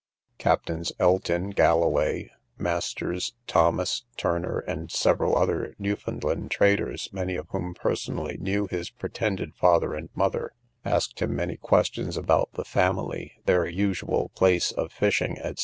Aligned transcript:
Captains 0.39 0.91
Elton, 0.97 1.51
Galloway, 1.51 2.31
Masters, 2.57 3.35
Thomas, 3.45 4.03
Turner, 4.17 4.57
and 4.57 4.91
several 4.91 5.37
other 5.37 5.75
Newfoundland 5.77 6.49
traders, 6.49 7.07
many 7.13 7.35
of 7.35 7.47
whom 7.49 7.75
personally 7.75 8.35
knew 8.39 8.65
his 8.67 8.89
pretended 8.89 9.53
father 9.53 9.93
and 9.93 10.09
mother, 10.15 10.53
asked 10.83 11.21
him 11.21 11.35
many 11.35 11.55
questions 11.55 12.17
about 12.17 12.49
the 12.53 12.65
family, 12.65 13.33
their 13.45 13.67
usual 13.67 14.29
place 14.33 14.71
of 14.71 14.91
fishing, 14.91 15.35
&c. 15.37 15.53